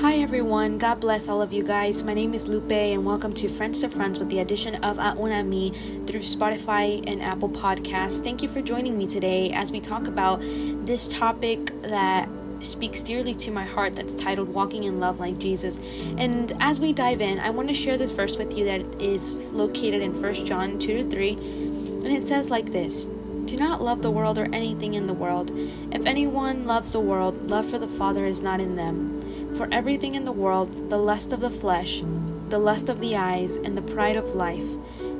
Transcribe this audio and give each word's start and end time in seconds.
Hi 0.00 0.14
everyone, 0.14 0.78
God 0.78 0.98
bless 0.98 1.28
all 1.28 1.42
of 1.42 1.52
you 1.52 1.62
guys. 1.62 2.02
My 2.02 2.14
name 2.14 2.32
is 2.32 2.48
Lupe 2.48 2.72
and 2.72 3.04
welcome 3.04 3.34
to 3.34 3.50
Friends 3.50 3.82
to 3.82 3.90
Friends 3.90 4.18
with 4.18 4.30
the 4.30 4.38
addition 4.38 4.76
of 4.76 4.96
Auna 4.96 5.46
Me 5.46 5.72
through 6.06 6.20
Spotify 6.20 7.04
and 7.06 7.22
Apple 7.22 7.50
Podcasts. 7.50 8.24
Thank 8.24 8.42
you 8.42 8.48
for 8.48 8.62
joining 8.62 8.96
me 8.96 9.06
today 9.06 9.52
as 9.52 9.70
we 9.70 9.78
talk 9.78 10.06
about 10.06 10.40
this 10.40 11.06
topic 11.08 11.82
that 11.82 12.30
speaks 12.60 13.02
dearly 13.02 13.34
to 13.34 13.50
my 13.50 13.62
heart 13.62 13.94
that's 13.94 14.14
titled 14.14 14.48
Walking 14.48 14.84
in 14.84 15.00
Love 15.00 15.20
Like 15.20 15.36
Jesus. 15.36 15.78
And 16.16 16.50
as 16.60 16.80
we 16.80 16.94
dive 16.94 17.20
in, 17.20 17.38
I 17.38 17.50
want 17.50 17.68
to 17.68 17.74
share 17.74 17.98
this 17.98 18.10
verse 18.10 18.38
with 18.38 18.56
you 18.56 18.64
that 18.64 19.02
is 19.02 19.34
located 19.52 20.00
in 20.00 20.18
1 20.18 20.34
John 20.46 20.78
2 20.78 21.02
to 21.02 21.10
3. 21.10 21.32
And 21.32 22.06
it 22.06 22.26
says 22.26 22.50
like 22.50 22.72
this 22.72 23.10
Do 23.44 23.58
not 23.58 23.82
love 23.82 24.00
the 24.00 24.10
world 24.10 24.38
or 24.38 24.46
anything 24.46 24.94
in 24.94 25.04
the 25.04 25.12
world. 25.12 25.50
If 25.92 26.06
anyone 26.06 26.66
loves 26.66 26.92
the 26.92 27.00
world, 27.00 27.50
love 27.50 27.68
for 27.68 27.76
the 27.76 27.86
Father 27.86 28.24
is 28.24 28.40
not 28.40 28.60
in 28.60 28.76
them. 28.76 29.19
For 29.60 29.68
everything 29.70 30.14
in 30.14 30.24
the 30.24 30.32
world, 30.32 30.88
the 30.88 30.96
lust 30.96 31.34
of 31.34 31.40
the 31.40 31.50
flesh, 31.50 32.02
the 32.48 32.58
lust 32.58 32.88
of 32.88 32.98
the 32.98 33.14
eyes, 33.14 33.56
and 33.58 33.76
the 33.76 33.82
pride 33.82 34.16
of 34.16 34.34
life, 34.34 34.64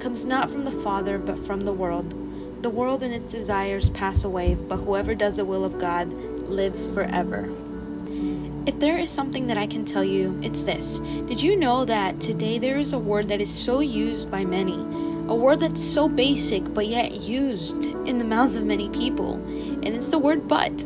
comes 0.00 0.24
not 0.24 0.50
from 0.50 0.64
the 0.64 0.72
Father, 0.72 1.18
but 1.18 1.38
from 1.38 1.60
the 1.60 1.72
world. 1.72 2.12
The 2.60 2.68
world 2.68 3.04
and 3.04 3.14
its 3.14 3.26
desires 3.26 3.90
pass 3.90 4.24
away, 4.24 4.56
but 4.56 4.78
whoever 4.78 5.14
does 5.14 5.36
the 5.36 5.44
will 5.44 5.64
of 5.64 5.78
God 5.78 6.12
lives 6.48 6.88
forever. 6.88 7.48
If 8.66 8.80
there 8.80 8.98
is 8.98 9.08
something 9.08 9.46
that 9.46 9.56
I 9.56 9.68
can 9.68 9.84
tell 9.84 10.02
you, 10.02 10.36
it's 10.42 10.64
this. 10.64 10.98
Did 10.98 11.40
you 11.40 11.54
know 11.54 11.84
that 11.84 12.20
today 12.20 12.58
there 12.58 12.78
is 12.78 12.92
a 12.92 12.98
word 12.98 13.28
that 13.28 13.40
is 13.40 13.54
so 13.54 13.78
used 13.78 14.32
by 14.32 14.44
many? 14.44 14.80
A 15.28 15.34
word 15.36 15.60
that's 15.60 15.80
so 15.80 16.08
basic 16.08 16.74
but 16.74 16.88
yet 16.88 17.20
used 17.20 17.84
in 17.84 18.18
the 18.18 18.24
mouths 18.24 18.56
of 18.56 18.64
many 18.64 18.88
people, 18.88 19.34
and 19.34 19.86
it's 19.86 20.08
the 20.08 20.18
word 20.18 20.48
but. 20.48 20.84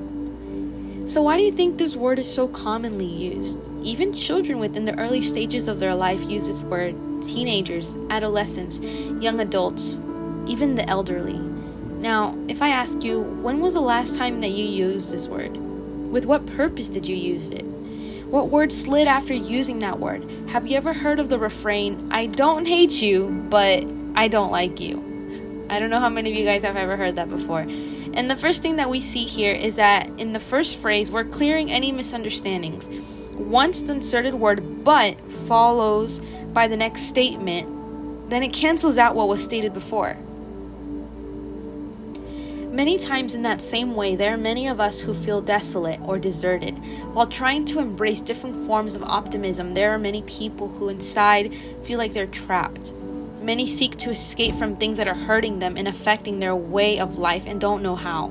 So, 1.08 1.22
why 1.22 1.38
do 1.38 1.42
you 1.42 1.52
think 1.52 1.78
this 1.78 1.96
word 1.96 2.18
is 2.18 2.30
so 2.30 2.48
commonly 2.48 3.06
used? 3.06 3.58
Even 3.82 4.12
children 4.12 4.58
within 4.58 4.84
the 4.84 4.94
early 4.98 5.22
stages 5.22 5.66
of 5.66 5.80
their 5.80 5.94
life 5.94 6.20
use 6.28 6.46
this 6.46 6.60
word, 6.60 6.94
teenagers, 7.22 7.96
adolescents, 8.10 8.78
young 8.78 9.40
adults, 9.40 10.02
even 10.46 10.74
the 10.74 10.86
elderly. 10.86 11.38
Now, 11.38 12.36
if 12.46 12.60
I 12.60 12.68
ask 12.68 13.02
you, 13.02 13.20
when 13.20 13.60
was 13.60 13.72
the 13.72 13.80
last 13.80 14.16
time 14.16 14.42
that 14.42 14.50
you 14.50 14.66
used 14.66 15.10
this 15.10 15.28
word? 15.28 15.56
With 15.56 16.26
what 16.26 16.44
purpose 16.44 16.90
did 16.90 17.06
you 17.06 17.16
use 17.16 17.52
it? 17.52 17.64
What 18.26 18.50
word 18.50 18.70
slid 18.70 19.08
after 19.08 19.32
using 19.32 19.78
that 19.78 19.98
word? 19.98 20.30
Have 20.50 20.66
you 20.66 20.76
ever 20.76 20.92
heard 20.92 21.20
of 21.20 21.30
the 21.30 21.38
refrain, 21.38 22.10
I 22.12 22.26
don't 22.26 22.66
hate 22.66 23.00
you, 23.00 23.28
but 23.48 23.82
I 24.14 24.28
don't 24.28 24.50
like 24.50 24.78
you? 24.78 24.98
I 25.70 25.78
don't 25.78 25.88
know 25.88 26.00
how 26.00 26.10
many 26.10 26.30
of 26.30 26.36
you 26.36 26.44
guys 26.44 26.64
have 26.64 26.76
ever 26.76 26.98
heard 26.98 27.16
that 27.16 27.30
before. 27.30 27.66
And 28.14 28.30
the 28.30 28.36
first 28.36 28.62
thing 28.62 28.76
that 28.76 28.90
we 28.90 29.00
see 29.00 29.24
here 29.24 29.52
is 29.52 29.76
that 29.76 30.08
in 30.18 30.32
the 30.32 30.40
first 30.40 30.78
phrase, 30.78 31.10
we're 31.10 31.24
clearing 31.24 31.70
any 31.70 31.92
misunderstandings. 31.92 32.88
Once 33.34 33.82
the 33.82 33.92
inserted 33.92 34.34
word 34.34 34.84
but 34.84 35.18
follows 35.46 36.20
by 36.52 36.66
the 36.66 36.76
next 36.76 37.02
statement, 37.02 38.30
then 38.30 38.42
it 38.42 38.52
cancels 38.52 38.98
out 38.98 39.14
what 39.14 39.28
was 39.28 39.42
stated 39.42 39.72
before. 39.72 40.16
Many 42.78 42.98
times, 42.98 43.34
in 43.34 43.42
that 43.42 43.60
same 43.60 43.96
way, 43.96 44.14
there 44.14 44.34
are 44.34 44.38
many 44.38 44.68
of 44.68 44.78
us 44.78 45.00
who 45.00 45.12
feel 45.12 45.40
desolate 45.40 46.00
or 46.02 46.18
deserted. 46.18 46.74
While 47.12 47.26
trying 47.26 47.64
to 47.66 47.80
embrace 47.80 48.20
different 48.20 48.54
forms 48.66 48.94
of 48.94 49.02
optimism, 49.02 49.74
there 49.74 49.92
are 49.92 49.98
many 49.98 50.22
people 50.22 50.68
who 50.68 50.88
inside 50.88 51.56
feel 51.82 51.98
like 51.98 52.12
they're 52.12 52.26
trapped. 52.26 52.92
Many 53.48 53.66
seek 53.66 53.96
to 54.00 54.10
escape 54.10 54.56
from 54.56 54.76
things 54.76 54.98
that 54.98 55.08
are 55.08 55.14
hurting 55.14 55.58
them 55.58 55.78
and 55.78 55.88
affecting 55.88 56.38
their 56.38 56.54
way 56.54 56.98
of 56.98 57.16
life 57.16 57.44
and 57.46 57.58
don't 57.58 57.82
know 57.82 57.96
how. 57.96 58.30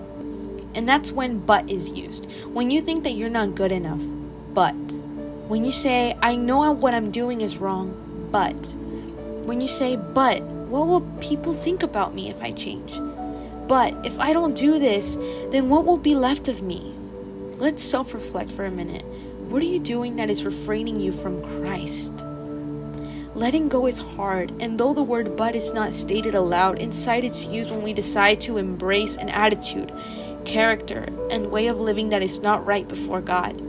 And 0.76 0.88
that's 0.88 1.12
when 1.12 1.40
but 1.40 1.68
is 1.68 1.90
used. 1.90 2.30
When 2.54 2.70
you 2.70 2.82
think 2.82 3.04
that 3.04 3.14
you're 3.14 3.28
not 3.28 3.56
good 3.56 3.72
enough, 3.72 4.00
but. 4.54 4.76
When 5.48 5.66
you 5.66 5.72
say, 5.72 6.16
I 6.22 6.36
know 6.36 6.72
what 6.72 6.94
I'm 6.94 7.10
doing 7.10 7.42
is 7.42 7.58
wrong, 7.58 7.98
but. 8.32 8.68
When 9.48 9.60
you 9.60 9.68
say, 9.68 9.96
but, 9.96 10.44
what 10.70 10.86
will 10.86 11.02
people 11.20 11.52
think 11.52 11.82
about 11.82 12.14
me 12.14 12.30
if 12.30 12.40
I 12.40 12.52
change? 12.52 12.94
But 13.68 13.96
if 14.06 14.20
I 14.20 14.34
don't 14.34 14.54
do 14.54 14.78
this, 14.78 15.16
then 15.50 15.68
what 15.68 15.84
will 15.84 15.98
be 15.98 16.14
left 16.14 16.48
of 16.48 16.62
me? 16.62 16.94
Let's 17.58 17.84
self 17.84 18.14
reflect 18.14 18.52
for 18.52 18.66
a 18.66 18.70
minute. 18.70 19.04
What 19.50 19.64
are 19.64 19.66
you 19.66 19.80
doing 19.80 20.18
that 20.18 20.30
is 20.30 20.46
refraining 20.46 21.00
you 21.00 21.12
from 21.12 21.42
Christ? 21.42 22.14
Letting 23.38 23.70
go 23.70 23.86
is 23.86 24.00
hard, 24.00 24.52
and 24.60 24.80
though 24.80 24.96
the 24.96 25.04
word 25.04 25.38
but 25.38 25.56
is 25.56 25.72
not 25.72 25.94
stated 25.94 26.34
aloud, 26.34 26.80
inside 26.80 27.24
it's 27.24 27.46
used 27.46 27.70
when 27.70 27.84
we 27.84 27.94
decide 27.94 28.42
to 28.42 28.58
embrace 28.58 29.16
an 29.16 29.30
attitude, 29.30 29.94
character, 30.44 31.08
and 31.30 31.52
way 31.52 31.68
of 31.68 31.80
living 31.80 32.10
that 32.10 32.24
is 32.24 32.40
not 32.40 32.66
right 32.66 32.88
before 32.88 33.22
God. 33.22 33.62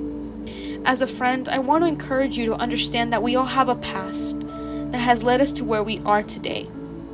As 0.86 1.02
a 1.02 1.06
friend, 1.06 1.50
I 1.50 1.58
want 1.58 1.84
to 1.84 1.88
encourage 1.88 2.38
you 2.38 2.46
to 2.46 2.54
understand 2.54 3.12
that 3.12 3.22
we 3.22 3.36
all 3.36 3.44
have 3.44 3.68
a 3.68 3.74
past 3.74 4.40
that 4.40 5.00
has 5.00 5.22
led 5.22 5.42
us 5.42 5.52
to 5.52 5.66
where 5.66 5.82
we 5.82 5.98
are 6.06 6.22
today. 6.22 6.66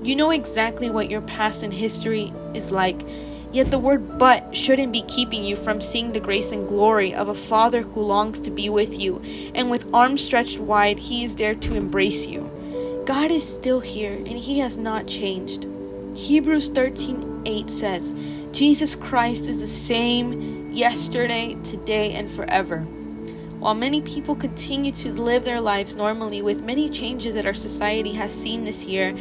You 0.04 0.14
know 0.14 0.30
exactly 0.30 0.90
what 0.90 1.10
your 1.10 1.22
past 1.22 1.64
and 1.64 1.72
history 1.72 2.32
is 2.54 2.70
like 2.70 3.00
Yet 3.54 3.70
the 3.70 3.78
word 3.78 4.18
but 4.18 4.56
shouldn't 4.56 4.92
be 4.92 5.02
keeping 5.02 5.44
you 5.44 5.54
from 5.54 5.80
seeing 5.80 6.10
the 6.10 6.18
grace 6.18 6.50
and 6.50 6.66
glory 6.66 7.14
of 7.14 7.28
a 7.28 7.34
Father 7.34 7.82
who 7.82 8.02
longs 8.02 8.40
to 8.40 8.50
be 8.50 8.68
with 8.68 8.98
you, 8.98 9.22
and 9.54 9.70
with 9.70 9.94
arms 9.94 10.24
stretched 10.24 10.58
wide, 10.58 10.98
He 10.98 11.22
is 11.22 11.36
there 11.36 11.54
to 11.54 11.76
embrace 11.76 12.26
you. 12.26 12.50
God 13.06 13.30
is 13.30 13.48
still 13.48 13.78
here, 13.78 14.14
and 14.14 14.36
He 14.36 14.58
has 14.58 14.76
not 14.76 15.06
changed. 15.06 15.68
Hebrews 16.14 16.70
13 16.70 17.42
8 17.46 17.70
says, 17.70 18.16
Jesus 18.50 18.96
Christ 18.96 19.46
is 19.46 19.60
the 19.60 19.68
same 19.68 20.72
yesterday, 20.72 21.56
today, 21.62 22.14
and 22.14 22.28
forever. 22.28 22.80
While 23.60 23.74
many 23.74 24.00
people 24.00 24.34
continue 24.34 24.90
to 24.90 25.12
live 25.12 25.44
their 25.44 25.60
lives 25.60 25.94
normally 25.94 26.42
with 26.42 26.64
many 26.64 26.90
changes 26.90 27.34
that 27.34 27.46
our 27.46 27.54
society 27.54 28.14
has 28.14 28.34
seen 28.34 28.64
this 28.64 28.84
year, 28.84 29.16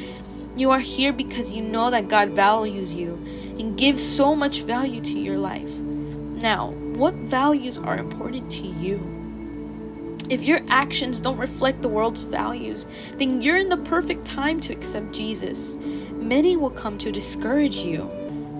you 0.55 0.69
are 0.71 0.79
here 0.79 1.11
because 1.11 1.51
you 1.51 1.61
know 1.61 1.89
that 1.89 2.09
God 2.09 2.29
values 2.29 2.93
you 2.93 3.13
and 3.57 3.77
gives 3.77 4.03
so 4.03 4.35
much 4.35 4.61
value 4.61 5.01
to 5.01 5.19
your 5.19 5.37
life. 5.37 5.73
Now, 5.77 6.71
what 6.95 7.15
values 7.15 7.79
are 7.79 7.97
important 7.97 8.51
to 8.51 8.67
you? 8.67 9.01
If 10.29 10.43
your 10.43 10.61
actions 10.69 11.19
don't 11.19 11.37
reflect 11.37 11.81
the 11.81 11.89
world's 11.89 12.23
values, 12.23 12.85
then 13.17 13.41
you're 13.41 13.57
in 13.57 13.69
the 13.69 13.77
perfect 13.77 14.25
time 14.25 14.59
to 14.61 14.73
accept 14.73 15.11
Jesus. 15.11 15.75
Many 16.11 16.55
will 16.55 16.69
come 16.69 16.97
to 16.99 17.11
discourage 17.11 17.77
you, 17.77 18.09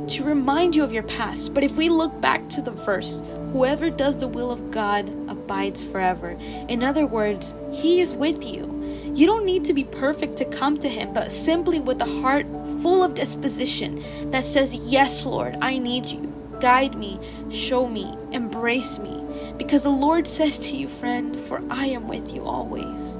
to 0.09 0.23
remind 0.23 0.75
you 0.75 0.83
of 0.83 0.91
your 0.91 1.03
past. 1.03 1.53
But 1.53 1.63
if 1.63 1.77
we 1.77 1.89
look 1.89 2.19
back 2.19 2.49
to 2.49 2.61
the 2.61 2.71
verse, 2.71 3.21
whoever 3.53 3.89
does 3.89 4.17
the 4.17 4.27
will 4.27 4.51
of 4.51 4.71
God 4.71 5.07
abides 5.29 5.85
forever. 5.85 6.31
In 6.67 6.83
other 6.83 7.05
words, 7.05 7.55
He 7.71 8.01
is 8.01 8.15
with 8.15 8.45
you. 8.45 8.72
You 9.13 9.27
don't 9.27 9.45
need 9.45 9.63
to 9.65 9.73
be 9.73 9.83
perfect 9.83 10.37
to 10.37 10.45
come 10.45 10.77
to 10.79 10.89
Him, 10.89 11.13
but 11.13 11.31
simply 11.31 11.79
with 11.79 12.01
a 12.01 12.21
heart 12.21 12.47
full 12.81 13.03
of 13.03 13.13
disposition 13.13 14.03
that 14.31 14.43
says, 14.43 14.73
Yes, 14.73 15.25
Lord, 15.25 15.55
I 15.61 15.77
need 15.77 16.07
you. 16.07 16.33
Guide 16.59 16.95
me, 16.95 17.19
show 17.51 17.87
me, 17.87 18.17
embrace 18.31 18.97
me. 18.97 19.23
Because 19.57 19.83
the 19.83 19.89
Lord 19.89 20.25
says 20.25 20.57
to 20.59 20.75
you, 20.75 20.87
friend, 20.87 21.39
For 21.39 21.61
I 21.69 21.85
am 21.87 22.07
with 22.07 22.33
you 22.33 22.43
always. 22.43 23.19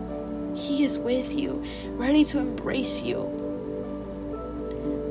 He 0.55 0.83
is 0.83 0.97
with 0.97 1.39
you, 1.39 1.63
ready 1.91 2.23
to 2.25 2.39
embrace 2.39 3.03
you. 3.03 3.29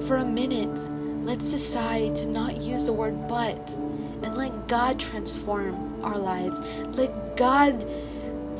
For 0.07 0.17
a 0.17 0.25
minute, 0.25 0.79
let's 1.25 1.53
decide 1.53 2.17
to 2.17 2.27
not 2.27 2.57
use 2.57 2.85
the 2.85 2.93
word 2.93 3.29
but 3.29 3.73
and 4.23 4.37
let 4.37 4.67
God 4.67 4.99
transform 4.99 6.03
our 6.03 6.19
lives. 6.19 6.61
Let 6.97 7.37
God 7.37 7.85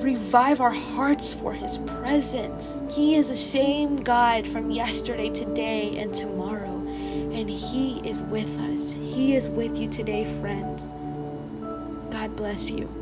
revive 0.03 0.61
our 0.61 0.71
hearts 0.71 1.33
for 1.33 1.53
His 1.53 1.79
presence. 1.79 2.83
He 2.91 3.17
is 3.17 3.29
the 3.29 3.35
same 3.35 3.97
God 3.97 4.47
from 4.47 4.71
yesterday, 4.71 5.31
today, 5.31 5.99
and 5.99 6.15
tomorrow. 6.15 6.77
And 6.87 7.49
He 7.49 8.01
is 8.09 8.23
with 8.23 8.59
us. 8.59 8.93
He 8.93 9.35
is 9.35 9.49
with 9.49 9.79
you 9.79 9.89
today, 9.89 10.25
friend. 10.41 10.79
God 12.11 12.37
bless 12.37 12.71
you. 12.71 13.02